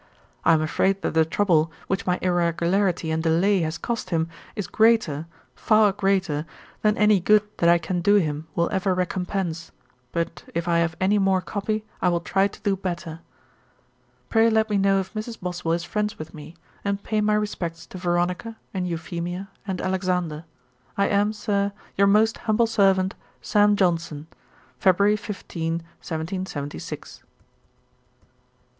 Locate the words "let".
14.49-14.71